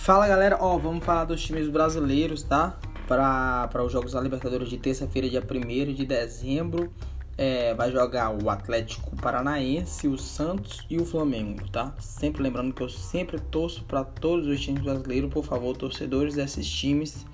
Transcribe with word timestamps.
Fala 0.00 0.26
galera, 0.26 0.56
ó, 0.58 0.78
vamos 0.78 1.04
falar 1.04 1.26
dos 1.26 1.42
times 1.42 1.68
brasileiros, 1.68 2.42
tá? 2.42 2.78
Para 3.06 3.84
os 3.84 3.92
Jogos 3.92 4.12
da 4.12 4.20
Libertadores 4.22 4.70
de 4.70 4.78
terça-feira, 4.78 5.28
dia 5.28 5.42
1 5.42 5.92
de 5.92 6.06
dezembro. 6.06 6.90
É, 7.36 7.74
vai 7.74 7.92
jogar 7.92 8.30
o 8.30 8.48
Atlético 8.48 9.14
Paranaense, 9.16 10.08
o 10.08 10.16
Santos 10.16 10.86
e 10.88 10.96
o 10.96 11.04
Flamengo, 11.04 11.68
tá? 11.70 11.94
Sempre 11.98 12.42
lembrando 12.42 12.72
que 12.72 12.82
eu 12.82 12.88
sempre 12.88 13.38
torço 13.38 13.84
para 13.84 14.02
todos 14.02 14.46
os 14.46 14.58
times 14.58 14.82
brasileiros, 14.82 15.30
por 15.30 15.44
favor, 15.44 15.76
torcedores 15.76 16.34
desses 16.34 16.66
times, 16.66 17.26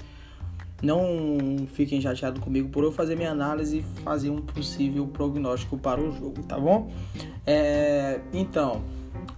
não 0.83 1.69
fiquem 1.73 2.01
chateados 2.01 2.43
comigo 2.43 2.69
por 2.69 2.83
eu 2.83 2.91
fazer 2.91 3.15
minha 3.15 3.31
análise 3.31 3.79
e 3.79 4.03
fazer 4.03 4.31
um 4.31 4.43
possível 4.43 5.07
prognóstico 5.07 5.79
para 5.79 6.01
o 6.01 6.11
jogo, 6.11 6.43
tá 6.43 6.59
bom? 6.59 6.91
É, 7.47 8.21
então, 8.33 8.83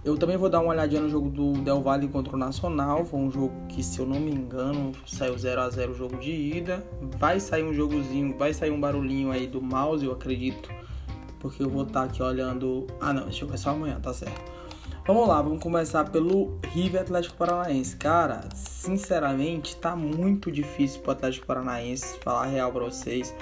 eu 0.03 0.17
também 0.17 0.37
vou 0.37 0.49
dar 0.49 0.61
uma 0.61 0.71
olhadinha 0.71 1.01
no 1.01 1.09
jogo 1.09 1.29
do 1.29 1.53
Del 1.61 1.81
Valle 1.81 2.07
contra 2.07 2.35
o 2.35 2.39
Nacional. 2.39 3.05
Foi 3.05 3.19
um 3.19 3.29
jogo 3.29 3.53
que, 3.67 3.83
se 3.83 3.99
eu 3.99 4.05
não 4.05 4.19
me 4.19 4.31
engano, 4.31 4.91
saiu 5.05 5.37
0 5.37 5.61
a 5.61 5.69
0 5.69 5.91
o 5.91 5.95
jogo 5.95 6.17
de 6.17 6.31
ida. 6.31 6.85
Vai 7.17 7.39
sair 7.39 7.63
um 7.63 7.73
jogozinho, 7.73 8.37
vai 8.37 8.53
sair 8.53 8.71
um 8.71 8.79
barulhinho 8.79 9.31
aí 9.31 9.45
do 9.45 9.61
mouse, 9.61 10.05
eu 10.05 10.11
acredito. 10.11 10.69
Porque 11.39 11.61
eu 11.61 11.69
vou 11.69 11.83
estar 11.83 12.01
tá 12.01 12.05
aqui 12.05 12.23
olhando. 12.23 12.87
Ah, 12.99 13.13
não, 13.13 13.27
esse 13.29 13.39
jogo 13.39 13.53
é 13.53 13.57
só 13.57 13.71
amanhã, 13.71 13.99
tá 13.99 14.13
certo. 14.13 14.59
Vamos 15.05 15.27
lá, 15.27 15.41
vamos 15.41 15.61
começar 15.61 16.05
pelo 16.05 16.59
River 16.71 17.01
Atlético 17.01 17.35
Paranaense. 17.35 17.97
Cara, 17.97 18.41
sinceramente, 18.53 19.75
tá 19.75 19.95
muito 19.95 20.51
difícil 20.51 21.01
pro 21.01 21.11
Atlético 21.11 21.47
Paranaense 21.47 22.19
falar 22.19 22.45
real 22.45 22.71
pra 22.71 22.85
vocês. 22.85 23.35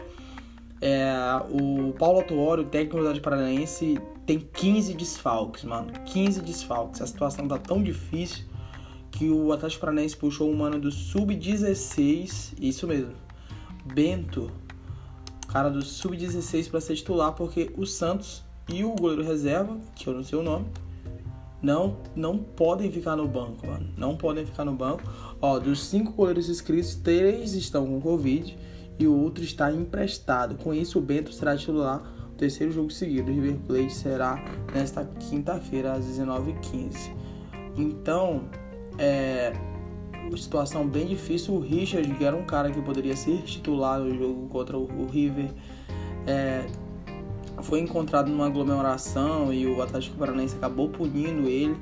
É, 0.82 1.14
o 1.50 1.94
Paulo 1.94 2.20
Atuori, 2.20 2.62
o 2.62 2.66
técnico 2.66 2.96
do 2.96 3.02
Atlético 3.02 3.24
Paranaense, 3.26 4.00
tem 4.28 4.40
15 4.40 4.94
desfalques, 4.94 5.64
mano. 5.64 5.92
15 6.06 6.42
desfalques. 6.42 7.02
A 7.02 7.08
situação 7.08 7.48
tá 7.48 7.58
tão 7.58 7.82
difícil 7.82 8.44
que 9.10 9.30
o 9.30 9.54
Atlético 9.54 9.82
Paranaense 9.82 10.16
puxou 10.16 10.52
um 10.52 10.56
mano 10.56 10.78
do 10.78 10.92
Sub-16, 10.92 12.54
isso 12.60 12.86
mesmo, 12.86 13.14
Bento, 13.86 14.52
cara 15.48 15.70
do 15.70 15.82
Sub-16 15.82 16.70
para 16.70 16.82
ser 16.82 16.96
titular, 16.96 17.32
porque 17.32 17.72
o 17.78 17.86
Santos 17.86 18.44
e 18.70 18.84
o 18.84 18.94
goleiro 18.94 19.24
reserva, 19.24 19.80
que 19.96 20.08
eu 20.08 20.14
não 20.14 20.24
sei 20.24 20.38
o 20.38 20.44
nome, 20.44 20.68
não, 21.64 21.98
não 22.16 22.38
podem 22.38 22.92
ficar 22.92 23.16
no 23.16 23.28
banco, 23.28 23.66
mano. 23.66 23.90
Não 23.98 24.16
podem 24.16 24.46
ficar 24.46 24.66
no 24.66 24.74
banco. 24.74 25.02
Ó, 25.42 25.58
dos 25.58 25.86
cinco 25.86 26.12
goleiros 26.12 26.50
inscritos, 26.50 26.96
três 26.96 27.54
estão 27.54 27.88
com 27.88 28.00
Covid 28.02 28.56
e 29.00 29.08
o 29.08 29.18
outro 29.18 29.44
está 29.44 29.72
emprestado. 29.72 30.56
Com 30.56 30.74
isso, 30.74 31.00
o 31.00 31.02
Bento 31.02 31.32
será 31.32 31.56
titular 31.58 32.04
o 32.04 32.17
terceiro 32.38 32.72
jogo 32.72 32.90
seguido. 32.90 33.32
O 33.32 33.34
River 33.34 33.58
Plate 33.68 33.94
será 33.94 34.44
nesta 34.74 35.04
quinta-feira 35.06 35.94
às 35.94 36.06
19h15. 36.06 37.12
Então, 37.76 38.50
é 38.98 39.54
situação 40.36 40.86
bem 40.86 41.06
difícil. 41.06 41.54
O 41.54 41.60
Richard, 41.60 42.10
que 42.16 42.24
era 42.24 42.36
um 42.36 42.44
cara 42.44 42.72
que 42.72 42.82
poderia 42.82 43.16
ser 43.16 43.42
titular 43.44 44.00
no 44.00 44.18
jogo 44.18 44.48
contra 44.50 44.78
o 44.78 45.06
River, 45.06 45.50
é, 46.26 46.66
foi 47.62 47.80
encontrado 47.80 48.30
numa 48.30 48.48
aglomeração 48.48 49.54
e 49.54 49.66
o 49.66 49.82
Atlético 49.82 50.18
Paranaense 50.18 50.56
acabou 50.56 50.90
punindo 50.90 51.48
ele. 51.48 51.78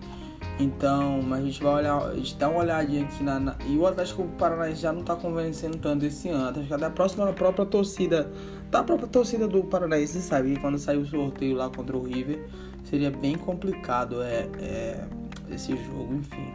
Então, 0.60 1.22
mas 1.22 1.40
a 1.40 1.46
gente 1.46 1.62
vai 1.62 1.74
olhar, 1.74 1.98
a 1.98 2.16
gente 2.16 2.36
dá 2.38 2.50
uma 2.50 2.60
olhadinha 2.60 3.04
aqui 3.04 3.24
na, 3.24 3.40
na 3.40 3.56
e 3.68 3.78
o 3.78 3.86
Atlético 3.86 4.24
Paranaense 4.38 4.82
já 4.82 4.94
não 4.94 5.04
tá 5.04 5.16
convencendo 5.16 5.78
tanto 5.78 6.06
esse 6.06 6.30
ano. 6.30 6.60
Acho 6.60 6.68
que 6.68 6.74
até 6.74 6.86
a 6.86 6.90
próxima 6.90 7.30
a 7.30 7.34
própria 7.34 7.66
torcida, 7.66 8.32
da 8.72 8.82
própria 8.82 9.08
torcida 9.08 9.48
do 9.48 9.64
Paranaense 9.64 10.22
sabe 10.22 10.58
quando 10.60 10.78
sair 10.78 10.98
o 10.98 11.06
sorteio 11.06 11.58
lá 11.58 11.70
contra 11.70 11.98
o 11.98 12.04
River 12.04 12.48
seria 12.86 13.12
bem 13.12 13.36
complicado 13.36 14.22
é, 14.22 14.48
é 14.60 15.08
esse 15.50 15.76
jogo, 15.76 16.14
enfim. 16.14 16.54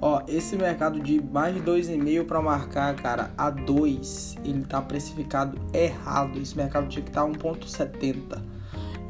Ó, 0.00 0.22
esse 0.28 0.56
mercado 0.56 1.00
de 1.00 1.22
mais 1.22 1.54
de 1.54 1.62
2,5 1.62 2.26
para 2.26 2.40
marcar, 2.42 2.94
cara, 2.96 3.30
a 3.38 3.50
2, 3.50 4.36
ele 4.44 4.64
tá 4.64 4.82
precificado 4.82 5.58
errado. 5.72 6.38
Esse 6.38 6.56
mercado 6.56 6.88
tinha 6.88 7.02
que 7.02 7.10
estar 7.10 7.22
tá 7.22 7.28
1.70. 7.28 8.42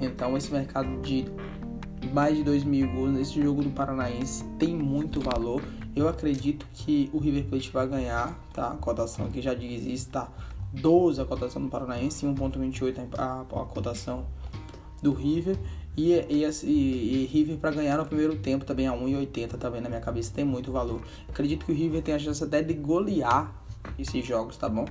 Então, 0.00 0.37
esse 0.37 0.53
mercado 0.53 1.00
de 1.00 1.25
mais 2.12 2.37
de 2.37 2.42
2 2.42 2.65
mil 2.65 2.91
gols 2.92 3.12
nesse 3.12 3.42
jogo 3.42 3.62
do 3.62 3.70
Paranaense 3.70 4.44
tem 4.59 4.75
muito 4.75 5.20
valor. 5.20 5.62
Eu 5.94 6.09
acredito 6.09 6.66
que 6.72 7.09
o 7.12 7.19
River 7.19 7.44
Plate 7.44 7.70
vai 7.70 7.88
ganhar, 7.88 8.38
tá? 8.53 8.69
A 8.69 8.76
cotação 8.76 9.26
aqui 9.26 9.41
já 9.41 9.54
diz 9.54 9.84
isso, 9.84 10.10
tá? 10.10 10.28
12 10.72 11.20
a 11.20 11.25
cotação 11.25 11.62
do 11.62 11.69
Paranaense, 11.69 12.26
1.28 12.26 13.09
a, 13.16 13.41
a 13.43 13.64
cotação 13.64 14.26
do 15.03 15.12
River. 15.12 15.56
E, 15.97 16.12
e, 16.12 16.44
e, 16.44 17.22
e 17.22 17.26
River 17.26 17.59
para 17.59 17.70
ganhar 17.70 17.97
no 17.97 18.04
primeiro 18.04 18.37
tempo 18.37 18.64
também 18.64 18.88
a 18.88 18.93
1,80 18.93 19.56
também 19.59 19.81
na 19.81 19.88
minha 19.88 20.00
cabeça 20.00 20.32
tem 20.34 20.44
muito 20.44 20.72
valor. 20.72 21.00
Acredito 21.28 21.64
que 21.64 21.72
o 21.72 21.75
River 21.75 22.03
tem 22.03 22.14
a 22.14 22.19
chance 22.19 22.43
até 22.43 22.62
de 22.62 22.75
golear 22.75 23.54
esses 23.98 24.26
jogos, 24.26 24.56
tá 24.56 24.69
bom? 24.69 24.87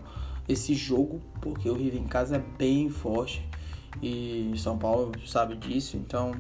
Esse 0.48 0.74
jogo, 0.74 1.22
porque 1.42 1.70
o 1.70 1.74
River 1.74 2.02
em 2.02 2.08
casa 2.08 2.38
é 2.38 2.44
bem 2.58 2.90
forte 2.90 3.46
e 4.02 4.54
São 4.58 4.78
Paulo 4.78 5.12
sabe 5.26 5.56
disso, 5.56 5.98
então 5.98 6.34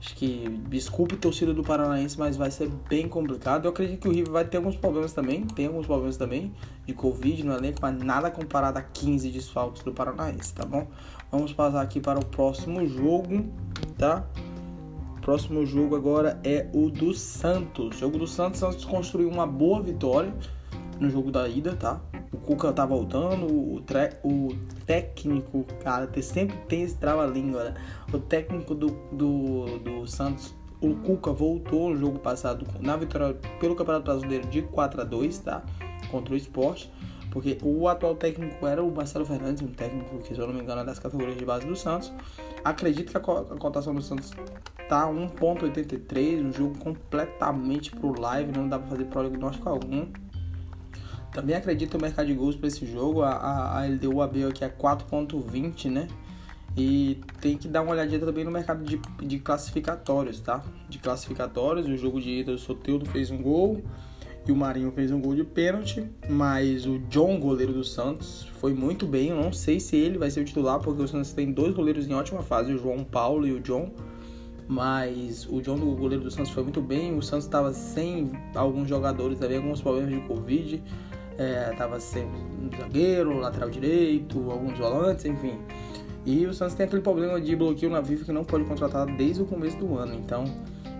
Acho 0.00 0.14
que, 0.14 0.48
desculpe 0.68 1.16
torcida 1.16 1.52
do 1.52 1.62
Paranaense, 1.64 2.16
mas 2.18 2.36
vai 2.36 2.52
ser 2.52 2.70
bem 2.88 3.08
complicado. 3.08 3.64
Eu 3.64 3.70
acredito 3.70 4.02
que 4.02 4.08
o 4.08 4.12
River 4.12 4.32
vai 4.32 4.44
ter 4.44 4.58
alguns 4.58 4.76
problemas 4.76 5.12
também, 5.12 5.44
tem 5.44 5.66
alguns 5.66 5.86
problemas 5.86 6.16
também 6.16 6.54
de 6.86 6.94
Covid 6.94 7.44
no 7.44 7.52
elenco, 7.52 7.80
mas 7.82 7.98
nada 7.98 8.30
comparado 8.30 8.78
a 8.78 8.82
15 8.82 9.28
desfalques 9.30 9.82
do 9.82 9.92
Paranaense, 9.92 10.54
tá 10.54 10.64
bom? 10.64 10.86
Vamos 11.32 11.52
passar 11.52 11.82
aqui 11.82 12.00
para 12.00 12.18
o 12.18 12.24
próximo 12.24 12.86
jogo, 12.86 13.46
tá? 13.96 14.24
O 15.16 15.20
próximo 15.20 15.66
jogo 15.66 15.96
agora 15.96 16.40
é 16.44 16.68
o 16.72 16.88
do 16.88 17.12
Santos. 17.12 17.96
O 17.96 17.98
jogo 17.98 18.18
do 18.18 18.26
Santos, 18.26 18.60
Santos 18.60 18.84
construiu 18.84 19.28
uma 19.28 19.48
boa 19.48 19.82
vitória 19.82 20.32
no 21.00 21.10
jogo 21.10 21.32
da 21.32 21.48
ida, 21.48 21.74
tá? 21.74 22.00
O 22.32 22.36
Cuca 22.36 22.72
tá 22.72 22.86
voltando, 22.86 23.46
o, 23.46 23.80
tre 23.84 24.12
o 24.22 24.50
técnico, 24.88 25.66
cara, 25.84 26.10
sempre 26.22 26.56
tem 26.66 26.82
esse 26.82 26.96
trava-língua, 26.96 27.64
né? 27.64 27.74
O 28.10 28.18
técnico 28.18 28.74
do, 28.74 28.88
do, 29.12 29.78
do 29.78 30.06
Santos, 30.06 30.54
o 30.80 30.94
Cuca, 30.94 31.30
voltou 31.30 31.90
no 31.90 31.96
jogo 31.96 32.18
passado 32.18 32.66
na 32.80 32.96
vitória 32.96 33.36
pelo 33.60 33.76
Campeonato 33.76 34.06
Brasileiro 34.06 34.48
de 34.48 34.62
4 34.62 35.02
a 35.02 35.04
2 35.04 35.38
tá? 35.40 35.62
Contra 36.10 36.32
o 36.32 36.36
Esporte. 36.36 36.90
Porque 37.30 37.58
o 37.62 37.86
atual 37.86 38.16
técnico 38.16 38.66
era 38.66 38.82
o 38.82 38.90
Marcelo 38.90 39.26
Fernandes, 39.26 39.62
um 39.62 39.68
técnico 39.68 40.16
que, 40.20 40.34
se 40.34 40.40
eu 40.40 40.46
não 40.46 40.54
me 40.54 40.62
engano, 40.62 40.80
é 40.80 40.84
das 40.84 40.98
categorias 40.98 41.36
de 41.36 41.44
base 41.44 41.66
do 41.66 41.76
Santos. 41.76 42.10
Acredito 42.64 43.10
que 43.10 43.16
a, 43.18 43.20
cotação 43.20 43.94
do 43.94 44.00
Santos 44.00 44.32
tá 44.88 45.06
1.83, 45.06 46.42
um 46.42 46.50
jogo 46.50 46.78
completamente 46.78 47.90
pro 47.90 48.18
live, 48.18 48.50
não 48.56 48.66
dá 48.66 48.78
para 48.78 48.88
fazer 48.88 49.04
prognóstico 49.04 49.68
algum. 49.68 50.06
Também 51.38 51.54
acredito 51.54 51.96
no 51.96 52.02
mercado 52.02 52.26
de 52.26 52.34
gols 52.34 52.56
para 52.56 52.66
esse 52.66 52.84
jogo. 52.84 53.22
A, 53.22 53.78
a, 53.78 53.86
LDU 53.86 54.20
abriu 54.20 54.48
aqui 54.48 54.64
a 54.64 54.68
4.20, 54.68 55.88
né? 55.88 56.08
E 56.76 57.20
tem 57.40 57.56
que 57.56 57.68
dar 57.68 57.82
uma 57.82 57.92
olhadinha 57.92 58.18
também 58.18 58.42
no 58.42 58.50
mercado 58.50 58.82
de, 58.82 59.00
de 59.24 59.38
classificatórios, 59.38 60.40
tá? 60.40 60.64
De 60.88 60.98
classificatórios, 60.98 61.86
o 61.86 61.96
jogo 61.96 62.20
de 62.20 62.40
ida, 62.40 62.50
o 62.50 62.58
Soteldo 62.58 63.06
fez 63.06 63.30
um 63.30 63.40
gol 63.40 63.80
e 64.48 64.50
o 64.50 64.56
Marinho 64.56 64.90
fez 64.90 65.12
um 65.12 65.20
gol 65.20 65.36
de 65.36 65.44
pênalti, 65.44 66.10
mas 66.28 66.86
o 66.86 66.98
John, 67.08 67.38
goleiro 67.38 67.72
do 67.72 67.84
Santos, 67.84 68.48
foi 68.58 68.74
muito 68.74 69.06
bem. 69.06 69.28
Eu 69.28 69.36
não 69.36 69.52
sei 69.52 69.78
se 69.78 69.94
ele 69.94 70.18
vai 70.18 70.32
ser 70.32 70.40
o 70.40 70.44
titular, 70.44 70.80
porque 70.80 71.00
o 71.00 71.06
Santos 71.06 71.32
tem 71.32 71.52
dois 71.52 71.72
goleiros 71.72 72.08
em 72.08 72.14
ótima 72.14 72.42
fase, 72.42 72.72
o 72.72 72.78
João 72.78 73.04
Paulo 73.04 73.46
e 73.46 73.52
o 73.52 73.60
John. 73.60 73.92
Mas 74.66 75.46
o 75.48 75.62
John, 75.62 75.76
o 75.76 75.94
goleiro 75.94 76.24
do 76.24 76.32
Santos, 76.32 76.50
foi 76.50 76.64
muito 76.64 76.82
bem. 76.82 77.16
O 77.16 77.22
Santos 77.22 77.44
estava 77.46 77.72
sem 77.72 78.32
alguns 78.56 78.88
jogadores, 78.88 79.40
havia 79.40 79.58
alguns 79.58 79.80
problemas 79.80 80.12
de 80.12 80.20
Covid 80.26 80.82
é, 81.38 81.72
tava 81.78 82.00
sem 82.00 82.24
um 82.24 82.68
zagueiro, 82.76 83.38
lateral 83.38 83.70
direito, 83.70 84.50
alguns 84.50 84.76
volantes, 84.76 85.24
enfim. 85.24 85.58
E 86.26 86.44
o 86.44 86.52
Santos 86.52 86.74
tem 86.74 86.84
aquele 86.84 87.00
problema 87.00 87.40
de 87.40 87.54
bloqueio 87.54 87.90
na 87.90 88.02
FIFA 88.02 88.24
que 88.24 88.32
não 88.32 88.44
pode 88.44 88.64
contratar 88.64 89.06
desde 89.06 89.42
o 89.42 89.46
começo 89.46 89.78
do 89.78 89.96
ano. 89.96 90.14
Então, 90.14 90.44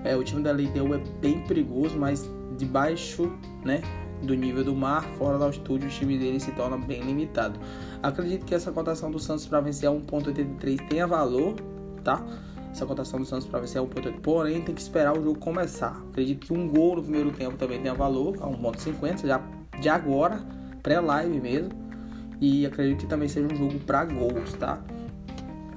é, 0.04 0.16
o 0.16 0.22
time 0.22 0.42
da 0.42 0.52
Leideu 0.52 0.94
é 0.94 0.98
bem 1.20 1.40
perigoso, 1.44 1.98
mas 1.98 2.30
debaixo, 2.56 3.30
né, 3.64 3.82
do 4.22 4.34
nível 4.34 4.64
do 4.64 4.74
mar, 4.74 5.02
fora 5.18 5.36
da 5.36 5.44
altitude, 5.44 5.86
o 5.86 5.90
time 5.90 6.16
dele 6.16 6.40
se 6.40 6.52
torna 6.52 6.78
bem 6.78 7.02
limitado. 7.02 7.58
Acredito 8.02 8.46
que 8.46 8.54
essa 8.54 8.72
cotação 8.72 9.10
do 9.10 9.18
Santos 9.18 9.46
para 9.46 9.60
vencer 9.60 9.88
a 9.88 9.92
1.83 9.92 10.88
tenha 10.88 11.06
valor, 11.06 11.56
tá? 12.02 12.24
Essa 12.70 12.86
cotação 12.86 13.18
do 13.18 13.26
Santos 13.26 13.46
para 13.46 13.60
vencer 13.60 13.80
a 13.80 13.84
1.8, 13.84 14.20
porém 14.20 14.62
tem 14.62 14.74
que 14.74 14.80
esperar 14.80 15.16
o 15.16 15.22
jogo 15.22 15.38
começar. 15.38 16.00
Acredito 16.10 16.46
que 16.46 16.52
um 16.52 16.68
gol 16.68 16.96
no 16.96 17.02
primeiro 17.02 17.32
tempo 17.32 17.56
também 17.56 17.80
tenha 17.80 17.94
valor, 17.94 18.36
a 18.40 18.46
1.50, 18.46 19.26
já 19.26 19.42
de 19.80 19.88
agora, 19.88 20.40
pré-live 20.82 21.40
mesmo. 21.40 21.70
E 22.40 22.64
acredito 22.66 23.00
que 23.00 23.06
também 23.06 23.28
seja 23.28 23.52
um 23.52 23.56
jogo 23.56 23.78
para 23.80 24.04
gols, 24.04 24.52
tá? 24.54 24.80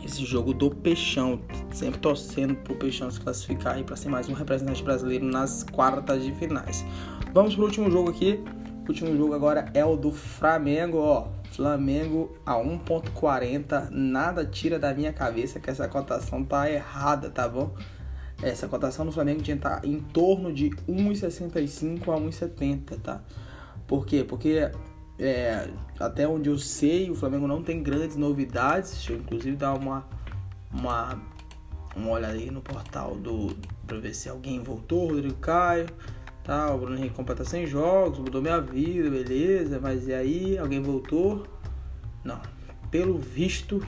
Esse 0.03 0.25
jogo 0.25 0.53
do 0.53 0.69
Peixão, 0.69 1.42
sempre 1.71 2.00
torcendo 2.00 2.56
pro 2.56 2.75
Peixão 2.75 3.09
se 3.09 3.19
classificar 3.19 3.75
aí 3.75 3.83
para 3.83 3.95
ser 3.95 4.09
mais 4.09 4.30
um 4.30 4.33
representante 4.33 4.83
brasileiro 4.83 5.25
nas 5.25 5.63
quartas 5.63 6.24
de 6.24 6.31
finais. 6.33 6.86
Vamos 7.33 7.56
pro 7.56 7.65
último 7.65 7.89
jogo 7.89 8.09
aqui. 8.09 8.44
O 8.86 8.89
último 8.89 9.15
jogo 9.15 9.33
agora 9.33 9.71
é 9.74 9.86
o 9.86 9.95
do 9.95 10.12
Flamengo, 10.12 10.98
ó. 10.98 11.27
Flamengo 11.51 12.36
a 12.45 12.56
1.40, 12.56 13.89
nada 13.92 14.45
tira 14.45 14.80
da 14.80 14.94
minha 14.94 15.12
cabeça 15.12 15.59
que 15.59 15.69
essa 15.69 15.88
cotação 15.88 16.44
tá 16.44 16.71
errada, 16.71 17.30
tá 17.30 17.48
bom? 17.48 17.75
essa 18.42 18.68
cotação 18.68 19.06
do 19.06 19.12
Flamengo 19.12 19.42
tinha 19.42 19.57
que 19.57 19.65
estar 19.65 19.86
em 19.86 20.00
torno 20.00 20.51
de 20.51 20.69
1,65 20.88 22.01
a 22.09 22.19
1,70, 22.19 23.00
tá? 23.01 23.21
Por 23.91 24.05
quê? 24.05 24.23
Porque 24.23 24.71
é, 25.19 25.67
até 25.99 26.25
onde 26.25 26.47
eu 26.47 26.57
sei, 26.57 27.11
o 27.11 27.13
Flamengo 27.13 27.45
não 27.45 27.61
tem 27.61 27.83
grandes 27.83 28.15
novidades. 28.15 28.91
Deixa 28.91 29.11
eu 29.11 29.17
inclusive 29.17 29.57
dar 29.57 29.73
uma, 29.73 30.07
uma, 30.71 31.21
uma 31.93 32.11
olhada 32.11 32.35
aí 32.35 32.49
no 32.49 32.61
portal 32.61 33.17
do 33.17 33.53
para 33.85 33.99
ver 33.99 34.15
se 34.15 34.29
alguém 34.29 34.63
voltou, 34.63 35.09
Rodrigo 35.09 35.35
Caio. 35.35 35.88
Tá, 36.41 36.73
o 36.73 36.77
Bruno 36.77 36.95
Henrique 36.95 37.15
completa 37.15 37.43
100 37.43 37.67
jogos, 37.67 38.19
mudou 38.19 38.41
minha 38.41 38.61
vida, 38.61 39.09
beleza, 39.09 39.77
mas 39.77 40.07
e 40.07 40.13
aí? 40.13 40.57
Alguém 40.57 40.81
voltou? 40.81 41.45
Não. 42.23 42.39
Pelo 42.89 43.17
visto, 43.17 43.85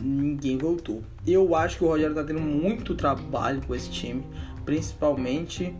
ninguém 0.00 0.56
voltou. 0.56 1.02
Eu 1.26 1.56
acho 1.56 1.78
que 1.78 1.84
o 1.84 1.88
Rogério 1.88 2.14
tá 2.14 2.22
tendo 2.22 2.40
muito 2.40 2.94
trabalho 2.94 3.60
com 3.66 3.74
esse 3.74 3.90
time, 3.90 4.24
principalmente 4.64 5.74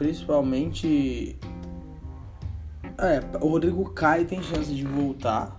principalmente 0.00 1.36
é, 2.96 3.20
o 3.38 3.48
Rodrigo 3.48 3.84
Caio 3.90 4.24
tem 4.26 4.42
chance 4.42 4.74
de 4.74 4.82
voltar. 4.82 5.54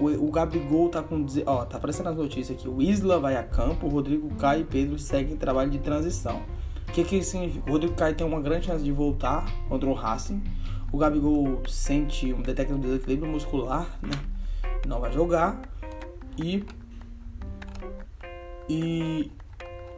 O, 0.00 0.06
o 0.06 0.28
Gabigol 0.32 0.88
tá 0.88 1.00
com. 1.00 1.24
Ó, 1.46 1.64
tá 1.66 1.76
aparecendo 1.76 2.08
as 2.08 2.16
notícias 2.16 2.58
aqui. 2.58 2.68
O 2.68 2.82
Isla 2.82 3.20
vai 3.20 3.36
a 3.36 3.44
campo, 3.44 3.86
o 3.86 3.88
Rodrigo 3.88 4.28
Caio 4.34 4.62
e 4.62 4.64
Pedro 4.64 4.98
seguem 4.98 5.36
trabalho 5.36 5.70
de 5.70 5.78
transição. 5.78 6.42
O 6.88 6.92
que, 6.92 7.04
que 7.04 7.18
isso 7.18 7.30
significa? 7.30 7.70
O 7.70 7.74
Rodrigo 7.74 7.94
Caio 7.94 8.16
tem 8.16 8.26
uma 8.26 8.40
grande 8.40 8.66
chance 8.66 8.82
de 8.82 8.90
voltar 8.90 9.46
contra 9.68 9.88
o 9.88 9.94
Racing. 9.94 10.42
O 10.90 10.98
Gabigol 10.98 11.62
sente 11.68 12.32
um 12.34 12.42
detector 12.42 12.76
de 12.76 12.88
desequilíbrio 12.88 13.30
muscular, 13.30 13.86
né? 14.02 14.20
Não 14.84 14.98
vai 15.00 15.12
jogar. 15.12 15.62
E. 16.36 16.64
E. 18.68 19.30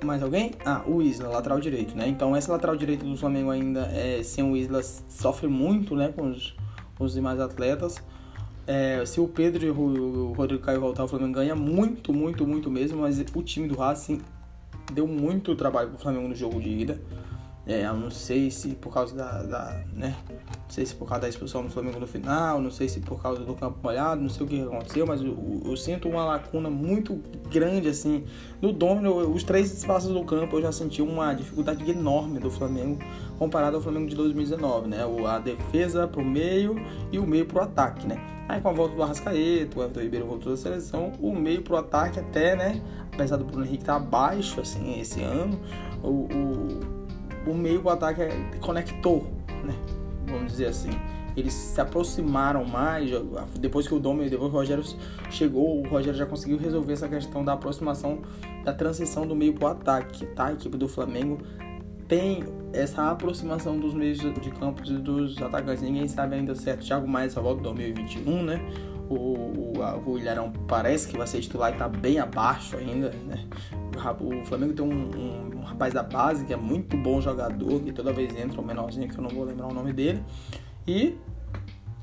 Mais 0.04 0.22
alguém? 0.22 0.52
Ah, 0.64 0.82
o 0.86 1.00
Isla, 1.00 1.28
lateral 1.28 1.58
direito, 1.58 1.96
né? 1.96 2.06
Então, 2.06 2.36
essa 2.36 2.52
lateral 2.52 2.76
direito 2.76 3.04
do 3.04 3.16
Flamengo 3.16 3.50
ainda, 3.50 3.86
é, 3.92 4.22
sem 4.22 4.44
o 4.44 4.56
Isla, 4.56 4.82
sofre 4.82 5.48
muito, 5.48 5.96
né? 5.96 6.12
Com 6.14 6.30
os, 6.30 6.54
os 6.98 7.14
demais 7.14 7.40
atletas. 7.40 8.02
É, 8.66 9.04
se 9.06 9.20
o 9.20 9.28
Pedro 9.28 9.64
e 9.64 9.70
o 9.70 10.32
Rodrigo 10.32 10.62
Caio 10.62 10.80
voltar, 10.80 11.04
o 11.04 11.08
Flamengo 11.08 11.34
ganha 11.34 11.54
muito, 11.54 12.12
muito, 12.12 12.46
muito 12.46 12.70
mesmo, 12.70 13.00
mas 13.00 13.18
o 13.34 13.42
time 13.42 13.68
do 13.68 13.76
Racing 13.76 14.20
deu 14.92 15.06
muito 15.06 15.54
trabalho 15.54 15.90
pro 15.90 15.98
Flamengo 15.98 16.28
no 16.28 16.34
jogo 16.34 16.60
de 16.60 16.68
ida. 16.68 17.00
É, 17.68 17.84
eu 17.84 17.94
não 17.94 18.10
sei 18.10 18.48
se 18.48 18.76
por 18.76 18.94
causa 18.94 19.12
da, 19.12 19.42
da, 19.42 19.82
né? 19.92 20.14
Não 20.28 20.70
sei 20.70 20.86
se 20.86 20.94
por 20.94 21.08
causa 21.08 21.22
da 21.22 21.28
expulsão 21.28 21.64
do 21.64 21.68
Flamengo 21.68 21.98
no 21.98 22.06
final, 22.06 22.60
não 22.60 22.70
sei 22.70 22.88
se 22.88 23.00
por 23.00 23.20
causa 23.20 23.42
do 23.42 23.54
campo 23.54 23.78
molhado, 23.82 24.22
não 24.22 24.28
sei 24.28 24.46
o 24.46 24.48
que 24.48 24.62
aconteceu, 24.62 25.04
mas 25.04 25.20
eu, 25.20 25.62
eu 25.64 25.76
sinto 25.76 26.08
uma 26.08 26.24
lacuna 26.24 26.70
muito 26.70 27.20
grande 27.50 27.88
assim 27.88 28.24
no 28.62 28.72
domínio. 28.72 29.32
Os 29.32 29.42
três 29.42 29.72
espaços 29.72 30.12
do 30.12 30.22
campo 30.22 30.56
eu 30.56 30.62
já 30.62 30.70
senti 30.70 31.02
uma 31.02 31.34
dificuldade 31.34 31.90
enorme 31.90 32.38
do 32.38 32.52
Flamengo 32.52 33.00
comparado 33.36 33.76
ao 33.76 33.82
Flamengo 33.82 34.08
de 34.08 34.14
2019, 34.14 34.86
né? 34.86 34.98
A 35.26 35.40
defesa 35.40 36.06
pro 36.06 36.24
meio 36.24 36.76
e 37.10 37.18
o 37.18 37.26
meio 37.26 37.46
pro 37.46 37.62
ataque, 37.62 38.06
né? 38.06 38.16
Aí 38.48 38.60
com 38.60 38.68
a 38.68 38.72
volta 38.72 38.94
do 38.94 39.02
Arrascaeta, 39.02 39.76
o 39.76 39.82
Everton 39.82 40.00
Ribeiro 40.02 40.26
voltou 40.26 40.52
da 40.52 40.56
seleção, 40.56 41.10
o 41.20 41.34
meio 41.34 41.62
pro 41.62 41.76
ataque 41.76 42.20
até, 42.20 42.54
né? 42.54 42.80
Apesar 43.12 43.38
do 43.38 43.44
Bruno 43.44 43.64
Henrique 43.64 43.82
estar 43.82 43.98
tá 43.98 43.98
abaixo 43.98 44.60
assim 44.60 45.00
esse 45.00 45.20
ano, 45.20 45.58
o, 46.00 46.28
o 46.32 46.95
o 47.46 47.54
meio 47.54 47.82
o 47.82 47.90
ataque 47.90 48.22
conectou, 48.60 49.26
né? 49.64 49.74
Vamos 50.26 50.52
dizer 50.52 50.66
assim. 50.66 50.90
Eles 51.36 51.52
se 51.52 51.80
aproximaram 51.80 52.64
mais. 52.64 53.10
Depois 53.60 53.86
que 53.86 53.94
o 53.94 54.00
Domi, 54.00 54.28
depois 54.30 54.50
que 54.50 54.56
o 54.56 54.58
Rogério 54.58 54.82
chegou, 55.30 55.80
o 55.80 55.88
Rogério 55.88 56.18
já 56.18 56.24
conseguiu 56.24 56.56
resolver 56.56 56.94
essa 56.94 57.08
questão 57.08 57.44
da 57.44 57.52
aproximação, 57.52 58.20
da 58.64 58.72
transição 58.72 59.26
do 59.26 59.36
meio 59.36 59.52
para 59.52 59.68
o 59.68 59.70
ataque, 59.72 60.24
tá? 60.26 60.46
A 60.46 60.52
equipe 60.54 60.78
do 60.78 60.88
Flamengo 60.88 61.38
tem 62.08 62.44
essa 62.72 63.10
aproximação 63.10 63.78
dos 63.78 63.92
meios 63.92 64.18
de 64.18 64.50
campo 64.50 64.82
e 64.86 64.98
dos 64.98 65.40
atacantes. 65.42 65.82
Ninguém 65.82 66.08
sabe 66.08 66.36
ainda 66.36 66.54
certo. 66.54 66.86
Thiago 66.86 67.06
Maia 67.06 67.28
só 67.28 67.42
volta 67.42 67.60
em 67.60 67.64
2021, 67.64 68.42
né? 68.42 68.60
O, 69.08 69.14
o, 69.14 69.72
o 70.06 70.18
Ilharão 70.18 70.52
parece 70.66 71.08
que 71.08 71.16
vai 71.16 71.26
ser 71.26 71.40
titular 71.40 71.70
e 71.70 71.74
está 71.74 71.88
bem 71.88 72.18
abaixo 72.18 72.76
ainda, 72.76 73.10
né? 73.26 73.44
O 74.20 74.44
Flamengo 74.44 74.72
tem 74.72 74.84
um, 74.84 74.90
um, 74.90 75.58
um, 75.58 75.60
rapaz 75.62 75.92
da 75.92 76.02
base 76.02 76.44
que 76.44 76.52
é 76.52 76.56
muito 76.56 76.96
bom 76.96 77.20
jogador, 77.20 77.80
que 77.80 77.92
toda 77.92 78.12
vez 78.12 78.36
entra, 78.36 78.60
um 78.60 78.64
menorzinho 78.64 79.08
que 79.08 79.18
eu 79.18 79.22
não 79.22 79.30
vou 79.30 79.44
lembrar 79.44 79.66
o 79.66 79.74
nome 79.74 79.92
dele. 79.92 80.22
E 80.86 81.16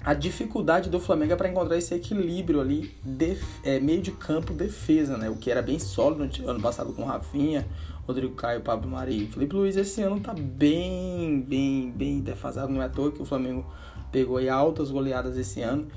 a 0.04 0.14
dificuldade 0.14 0.90
do 0.90 1.00
Flamengo 1.00 1.32
é 1.32 1.36
para 1.36 1.48
encontrar 1.48 1.78
esse 1.78 1.96
equilíbrio 1.96 2.60
ali, 2.60 2.94
de, 3.06 3.38
é, 3.64 3.80
meio 3.80 4.02
de 4.02 4.12
campo, 4.12 4.54
defesa, 4.54 5.18
né? 5.18 5.30
O 5.30 5.38
que 5.38 5.50
era 5.50 5.62
bem 5.62 5.80
sólido 5.80 6.30
no 6.44 6.50
ano 6.50 6.62
passado 6.62 6.92
com 6.92 7.06
Rafinha, 7.06 7.66
Rodrigo 8.06 8.36
Caio, 8.36 8.60
Pablo 8.60 8.90
Mari 8.90 9.24
e 9.24 9.28
Felipe 9.28 9.56
Luiz. 9.56 9.78
Esse 9.78 10.02
ano 10.02 10.20
tá 10.20 10.34
bem, 10.34 11.42
bem, 11.42 11.90
bem 11.92 12.20
defasado. 12.20 12.72
Não 12.72 12.82
é 12.82 12.86
à 12.86 12.90
toa 12.90 13.14
que 13.14 13.22
o 13.22 13.26
Flamengo 13.26 13.66
pegou 14.12 14.38
aí 14.38 14.50
altas 14.50 14.92
goleadas 14.92 15.38
esse 15.38 15.62
ano. 15.62 15.88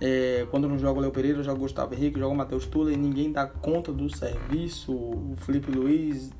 É, 0.00 0.46
quando 0.50 0.68
não 0.68 0.78
joga 0.78 0.98
o 0.98 1.02
Léo 1.02 1.10
Pereira, 1.10 1.42
joga 1.42 1.58
o 1.58 1.62
Gustavo 1.62 1.94
Henrique, 1.94 2.18
joga 2.18 2.34
o 2.34 2.36
Matheus 2.36 2.66
Tula 2.66 2.92
e 2.92 2.96
ninguém 2.96 3.32
dá 3.32 3.46
conta 3.46 3.92
do 3.92 4.14
serviço. 4.14 4.92
O 4.92 5.34
Felipe 5.38 5.70
Luiz, 5.70 6.30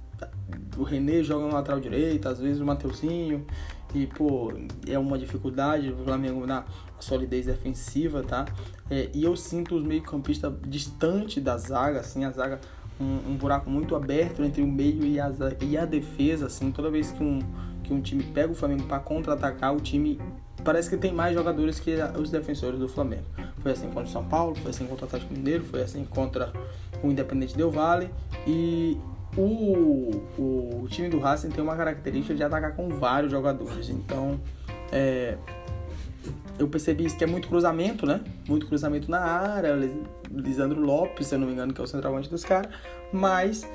o 0.76 0.82
René 0.82 1.22
joga 1.22 1.46
no 1.46 1.54
lateral 1.54 1.80
direito, 1.80 2.28
às 2.28 2.38
vezes 2.38 2.60
o 2.60 2.66
Mateuzinho. 2.66 3.46
E, 3.94 4.06
pô, 4.06 4.52
é 4.86 4.98
uma 4.98 5.18
dificuldade 5.18 5.90
o 5.90 6.04
Flamengo 6.04 6.46
na 6.46 6.64
solidez 7.00 7.46
defensiva, 7.46 8.22
tá? 8.22 8.44
É, 8.90 9.08
e 9.14 9.24
eu 9.24 9.34
sinto 9.36 9.74
os 9.74 9.82
meio-campistas 9.82 10.52
distante 10.66 11.40
da 11.40 11.56
zaga, 11.56 12.00
assim, 12.00 12.24
a 12.24 12.30
zaga 12.30 12.60
um, 13.00 13.30
um, 13.30 13.36
buraco 13.36 13.70
muito 13.70 13.94
aberto 13.94 14.42
entre 14.42 14.62
o 14.62 14.66
meio 14.66 15.04
e 15.04 15.20
a, 15.20 15.30
e 15.60 15.78
a 15.78 15.84
defesa, 15.84 16.46
assim, 16.46 16.70
toda 16.70 16.90
vez 16.90 17.10
que 17.12 17.22
um, 17.22 17.38
que 17.82 17.94
um 17.94 18.00
time 18.00 18.22
pega 18.22 18.52
o 18.52 18.54
Flamengo 18.54 18.84
para 18.84 18.98
contra-atacar, 18.98 19.74
o 19.74 19.80
time 19.80 20.18
parece 20.66 20.90
que 20.90 20.96
tem 20.96 21.12
mais 21.12 21.32
jogadores 21.32 21.78
que 21.78 21.94
os 22.18 22.28
defensores 22.28 22.78
do 22.80 22.88
Flamengo. 22.88 23.22
Foi 23.62 23.70
assim 23.70 23.86
contra 23.86 24.02
o 24.02 24.08
São 24.08 24.24
Paulo, 24.24 24.56
foi 24.56 24.72
assim 24.72 24.84
contra 24.84 25.04
o 25.04 25.08
Atlético 25.08 25.32
Mineiro, 25.32 25.64
foi 25.64 25.80
assim 25.80 26.04
contra 26.04 26.52
o 27.02 27.10
Independente 27.10 27.56
Del 27.56 27.70
Vale 27.70 28.10
e 28.46 28.98
o, 29.36 30.10
o 30.36 30.86
time 30.88 31.08
do 31.08 31.20
Racing 31.20 31.50
tem 31.50 31.62
uma 31.62 31.76
característica 31.76 32.34
de 32.34 32.42
atacar 32.42 32.74
com 32.74 32.88
vários 32.88 33.30
jogadores. 33.30 33.88
Então, 33.88 34.40
é, 34.90 35.38
eu 36.58 36.68
percebi 36.68 37.04
isso 37.04 37.16
que 37.16 37.24
é 37.24 37.26
muito 37.26 37.48
cruzamento, 37.48 38.06
né? 38.06 38.20
Muito 38.48 38.66
cruzamento 38.66 39.10
na 39.10 39.20
área. 39.20 39.76
Lisandro 40.30 40.80
Lopes, 40.80 41.26
se 41.26 41.34
eu 41.34 41.38
não 41.38 41.46
me 41.46 41.52
engano, 41.52 41.72
que 41.72 41.80
é 41.80 41.84
o 41.84 41.86
centroavante 41.86 42.30
dos 42.30 42.44
caras. 42.44 42.72
Mas 43.12 43.68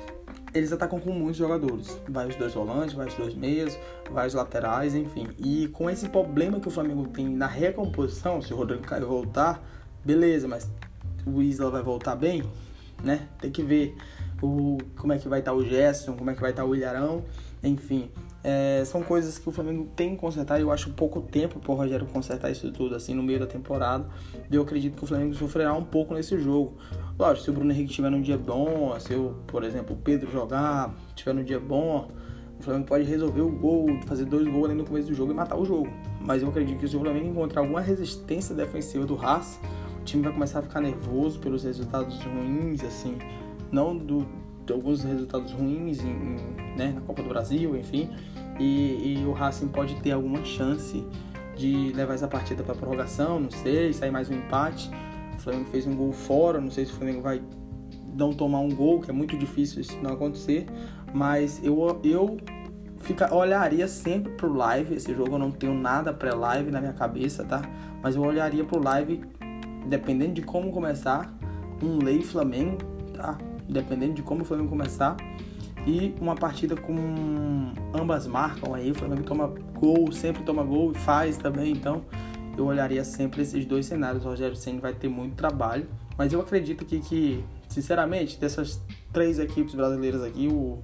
eles 0.54 0.72
atacam 0.72 1.00
com 1.00 1.10
muitos 1.12 1.36
jogadores. 1.36 2.00
Vai 2.08 2.28
os 2.28 2.36
dois 2.36 2.54
volantes, 2.54 2.94
vai 2.94 3.06
os 3.06 3.14
dois 3.14 3.34
meias, 3.34 3.78
vai 4.10 4.26
os 4.26 4.34
laterais, 4.34 4.94
enfim. 4.94 5.28
E 5.38 5.68
com 5.68 5.88
esse 5.88 6.08
problema 6.08 6.60
que 6.60 6.68
o 6.68 6.70
Flamengo 6.70 7.06
tem 7.08 7.28
na 7.28 7.46
recomposição, 7.46 8.42
se 8.42 8.52
o 8.52 8.56
Rodrigo 8.56 8.82
Caio 8.82 9.06
voltar, 9.06 9.62
beleza, 10.04 10.48
mas 10.48 10.70
o 11.26 11.40
Isla 11.40 11.70
vai 11.70 11.82
voltar 11.82 12.16
bem, 12.16 12.42
né? 13.02 13.28
Tem 13.40 13.50
que 13.50 13.62
ver 13.62 13.96
o, 14.42 14.76
como 14.96 15.12
é 15.12 15.18
que 15.18 15.28
vai 15.28 15.38
estar 15.38 15.52
o 15.52 15.64
Gerson, 15.64 16.14
como 16.14 16.30
é 16.30 16.34
que 16.34 16.40
vai 16.40 16.50
estar 16.50 16.64
o 16.64 16.74
Ilharão, 16.74 17.24
enfim. 17.62 18.10
É, 18.44 18.82
são 18.84 19.02
coisas 19.02 19.38
que 19.38 19.48
o 19.48 19.52
Flamengo 19.52 19.88
tem 19.94 20.10
que 20.10 20.16
consertar 20.16 20.58
e 20.58 20.62
eu 20.62 20.72
acho 20.72 20.90
pouco 20.90 21.20
tempo 21.20 21.60
para 21.60 21.70
o 21.70 21.74
Rogério 21.76 22.06
consertar 22.06 22.50
isso 22.50 22.72
tudo 22.72 22.96
assim 22.96 23.14
no 23.14 23.22
meio 23.22 23.38
da 23.38 23.46
temporada. 23.46 24.04
E 24.50 24.54
eu 24.56 24.62
acredito 24.62 24.96
que 24.96 25.04
o 25.04 25.06
Flamengo 25.06 25.34
sofrerá 25.34 25.72
um 25.72 25.84
pouco 25.84 26.12
nesse 26.12 26.36
jogo. 26.38 26.76
Lógico, 27.16 27.44
se 27.44 27.50
o 27.50 27.52
Bruno 27.52 27.70
Henrique 27.70 27.90
estiver 27.90 28.10
num 28.10 28.20
dia 28.20 28.36
bom, 28.36 28.98
se 28.98 29.14
o, 29.14 29.36
por 29.46 29.62
exemplo, 29.62 29.94
o 29.94 29.98
Pedro 29.98 30.30
jogar, 30.30 30.92
estiver 31.08 31.32
num 31.32 31.44
dia 31.44 31.60
bom, 31.60 32.10
o 32.58 32.62
Flamengo 32.62 32.86
pode 32.86 33.04
resolver 33.04 33.42
o 33.42 33.50
gol, 33.50 33.86
fazer 34.06 34.24
dois 34.24 34.46
gols 34.48 34.66
ali 34.66 34.74
no 34.74 34.84
começo 34.84 35.08
do 35.08 35.14
jogo 35.14 35.32
e 35.32 35.34
matar 35.34 35.56
o 35.56 35.64
jogo. 35.64 35.88
Mas 36.20 36.42
eu 36.42 36.48
acredito 36.48 36.78
que 36.78 36.88
se 36.88 36.96
o 36.96 37.00
Flamengo 37.00 37.26
encontrar 37.26 37.60
alguma 37.60 37.80
resistência 37.80 38.54
defensiva 38.54 39.06
do 39.06 39.14
Haas, 39.16 39.60
o 40.00 40.04
time 40.04 40.22
vai 40.24 40.32
começar 40.32 40.58
a 40.58 40.62
ficar 40.62 40.80
nervoso 40.80 41.38
pelos 41.38 41.62
resultados 41.62 42.20
ruins, 42.22 42.82
assim, 42.82 43.18
não 43.72 43.96
do, 43.96 44.26
de 44.66 44.72
alguns 44.72 45.02
resultados 45.02 45.50
ruins 45.52 46.04
em, 46.04 46.10
em, 46.10 46.76
né, 46.76 46.92
na 46.94 47.00
Copa 47.00 47.22
do 47.22 47.28
Brasil, 47.28 47.76
enfim, 47.76 48.10
e, 48.60 49.16
e, 49.18 49.24
o 49.26 49.32
Racing 49.32 49.68
pode 49.68 49.96
ter 50.02 50.12
alguma 50.12 50.44
chance 50.44 51.04
de 51.56 51.92
levar 51.94 52.14
essa 52.14 52.28
partida 52.28 52.62
para 52.62 52.74
prorrogação, 52.74 53.40
não 53.40 53.50
sei, 53.50 53.92
sair 53.92 54.10
mais 54.10 54.30
um 54.30 54.34
empate. 54.34 54.90
O 55.36 55.40
Flamengo 55.40 55.66
fez 55.70 55.86
um 55.86 55.96
gol 55.96 56.12
fora, 56.12 56.60
não 56.60 56.70
sei 56.70 56.84
se 56.84 56.92
o 56.92 56.94
Flamengo 56.94 57.22
vai 57.22 57.42
não 58.14 58.32
tomar 58.32 58.60
um 58.60 58.68
gol, 58.68 59.00
que 59.00 59.10
é 59.10 59.12
muito 59.12 59.36
difícil 59.36 59.80
isso 59.80 59.98
não 60.02 60.12
acontecer, 60.12 60.66
mas 61.14 61.60
eu, 61.64 62.00
eu 62.04 62.38
fica, 62.98 63.34
olharia 63.34 63.88
sempre 63.88 64.32
pro 64.32 64.52
live, 64.52 64.94
esse 64.94 65.14
jogo 65.14 65.34
eu 65.34 65.38
não 65.38 65.50
tenho 65.50 65.74
nada 65.74 66.12
pré-live 66.12 66.70
na 66.70 66.80
minha 66.80 66.92
cabeça, 66.92 67.44
tá? 67.44 67.62
Mas 68.02 68.16
eu 68.16 68.22
olharia 68.22 68.64
pro 68.64 68.82
live, 68.82 69.22
dependendo 69.86 70.34
de 70.34 70.42
como 70.42 70.70
começar, 70.70 71.34
um 71.82 72.02
Lei 72.02 72.22
Flamengo? 72.22 72.91
Dependendo 73.72 74.14
de 74.14 74.22
como 74.22 74.42
o 74.42 74.44
Flamengo 74.44 74.68
começar. 74.68 75.16
E 75.86 76.14
uma 76.20 76.36
partida 76.36 76.76
com 76.76 77.72
ambas 77.92 78.26
marcam 78.26 78.74
aí, 78.74 78.92
o 78.92 78.94
Flamengo 78.94 79.22
toma 79.24 79.52
gol, 79.74 80.12
sempre 80.12 80.42
toma 80.44 80.62
gol 80.62 80.92
e 80.92 80.94
faz 80.94 81.36
também, 81.36 81.72
então 81.72 82.04
eu 82.56 82.66
olharia 82.66 83.02
sempre 83.02 83.42
esses 83.42 83.64
dois 83.64 83.86
cenários. 83.86 84.24
O 84.24 84.28
Rogério 84.28 84.54
Senna 84.54 84.80
vai 84.80 84.92
ter 84.92 85.08
muito 85.08 85.34
trabalho, 85.34 85.88
Mas 86.16 86.32
eu 86.32 86.40
acredito 86.40 86.84
que, 86.84 87.00
que 87.00 87.44
sinceramente, 87.68 88.38
dessas 88.38 88.80
três 89.12 89.38
equipes 89.38 89.74
brasileiras 89.74 90.22
aqui, 90.22 90.46
o, 90.46 90.78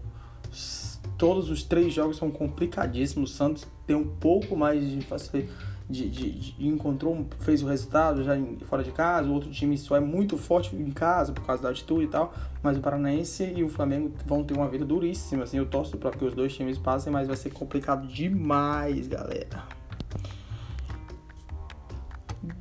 todos 1.16 1.50
os 1.50 1.62
três 1.62 1.92
jogos 1.92 2.16
são 2.16 2.30
complicadíssimos. 2.30 3.30
O 3.30 3.35
Santos 3.35 3.66
tem 3.87 3.95
um 3.95 4.09
pouco 4.09 4.57
mais 4.57 4.88
de 4.88 5.00
facilidade 5.02 5.52
de, 5.88 6.09
de, 6.09 6.30
de, 6.30 6.68
encontrou, 6.68 7.26
fez 7.40 7.62
o 7.62 7.66
resultado 7.66 8.23
já 8.23 8.37
em, 8.37 8.59
fora 8.61 8.83
de 8.83 8.92
casa, 8.92 9.28
o 9.28 9.33
outro 9.33 9.50
time 9.50 9.76
só 9.78 9.97
é 9.97 10.00
muito 10.00 10.37
forte 10.37 10.76
em 10.76 10.90
casa 10.90 11.33
por 11.33 11.45
causa 11.45 11.62
da 11.62 11.68
altitude 11.71 12.04
e 12.04 12.09
tal, 12.09 12.35
mas 12.62 12.76
o 12.76 12.80
Paranaense 12.80 13.52
e 13.57 13.64
o 13.64 13.68
Flamengo 13.68 14.12
vão 14.26 14.45
ter 14.45 14.54
uma 14.54 14.68
vida 14.68 14.85
duríssima, 14.85 15.45
assim, 15.45 15.57
eu 15.57 15.66
torço 15.66 15.97
para 15.97 16.11
que 16.11 16.25
os 16.25 16.35
dois 16.35 16.54
times 16.54 16.76
passem, 16.76 17.12
mas 17.12 17.26
vai 17.26 17.37
ser 17.37 17.50
complicado 17.50 18.07
demais, 18.07 19.09
galera. 19.09 19.64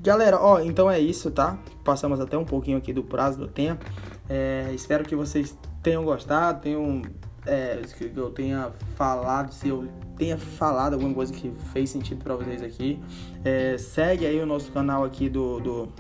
Galera, 0.02 0.40
ó, 0.42 0.60
então 0.62 0.90
é 0.90 1.00
isso, 1.00 1.30
tá? 1.32 1.58
Passamos 1.84 2.20
até 2.20 2.38
um 2.38 2.46
pouquinho 2.46 2.78
aqui 2.78 2.94
do 2.94 3.04
prazo 3.04 3.38
do 3.38 3.48
tempo. 3.48 3.86
É, 4.30 4.72
espero 4.74 5.04
que 5.04 5.16
vocês 5.16 5.58
tenham 5.82 6.04
gostado, 6.04 6.62
tenham 6.62 7.02
é, 7.48 7.82
que 7.98 8.12
eu 8.16 8.30
tenha 8.30 8.72
falado, 8.96 9.52
se 9.52 9.68
eu 9.68 9.88
tenha 10.18 10.38
falado 10.38 10.94
alguma 10.94 11.14
coisa 11.14 11.34
que 11.34 11.52
fez 11.72 11.90
sentido 11.90 12.24
para 12.24 12.36
vocês 12.36 12.62
aqui. 12.62 13.00
É, 13.44 13.78
segue 13.78 14.26
aí 14.26 14.40
o 14.40 14.46
nosso 14.46 14.72
canal 14.72 15.04
aqui 15.04 15.30
do, 15.30 15.60
do, 15.60 15.94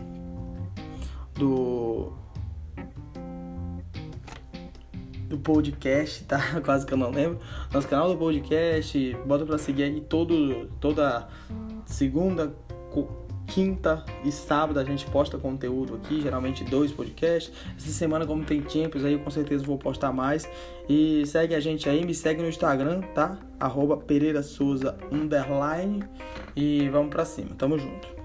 do 1.36 2.13
do 5.27 5.38
podcast, 5.38 6.24
tá? 6.24 6.39
Quase 6.63 6.86
que 6.86 6.94
eu 6.94 6.98
não 6.98 7.12
lembro. 7.12 7.39
Nosso 7.74 7.88
canal 7.88 8.10
do 8.10 8.18
podcast, 8.18 9.16
bota 9.25 9.46
para 9.46 9.58
seguir 9.58 9.84
aí 9.84 10.01
todo, 10.01 10.68
toda 10.80 11.27
segunda, 11.86 12.54
quinta 13.48 14.04
e 14.24 14.32
sábado 14.32 14.80
a 14.80 14.84
gente 14.84 15.06
posta 15.08 15.38
conteúdo 15.38 15.96
aqui, 15.96 16.22
geralmente 16.22 16.63
dois 16.63 16.92
podcasts. 16.92 17.51
Essa 17.75 17.89
semana, 17.89 18.25
como 18.25 18.44
tem 18.44 18.62
tempos 18.62 19.04
aí, 19.04 19.18
com 19.18 19.30
certeza 19.30 19.63
vou 19.63 19.77
postar 19.77 20.12
mais. 20.12 20.48
E 20.88 21.25
segue 21.25 21.56
a 21.56 21.60
gente 21.60 21.89
aí, 21.89 22.06
me 22.06 22.13
segue 22.13 22.42
no 22.42 22.48
Instagram, 22.48 23.01
tá? 23.13 23.39
Arroba 23.60 23.98
Pereira 23.98 24.44
Souza 24.44 24.98
underline. 25.12 26.04
E 26.56 26.89
vamos 26.89 27.10
pra 27.10 27.25
cima, 27.25 27.56
tamo 27.58 27.80
junto. 27.80 28.17